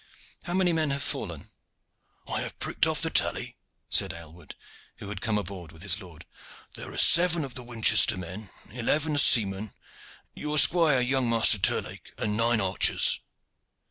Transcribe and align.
How 0.45 0.55
many 0.55 0.73
men 0.73 0.89
have 0.89 1.03
fallen?" 1.03 1.51
"I 2.27 2.41
have 2.41 2.57
pricked 2.57 2.87
off 2.87 3.03
the 3.03 3.11
tally," 3.11 3.59
said 3.87 4.13
Aylward, 4.13 4.55
who 4.97 5.09
had 5.09 5.21
come 5.21 5.37
aboard 5.37 5.71
with 5.71 5.83
his 5.83 6.01
lord. 6.01 6.25
"There 6.73 6.91
are 6.91 6.97
seven 6.97 7.45
of 7.45 7.53
the 7.53 7.61
Winchester 7.61 8.17
men, 8.17 8.49
eleven 8.71 9.15
seamen, 9.19 9.75
your 10.33 10.57
squire, 10.57 11.01
young 11.01 11.29
Master 11.29 11.59
Terlake, 11.59 12.09
and 12.17 12.35
nine 12.35 12.59
archers." 12.59 13.19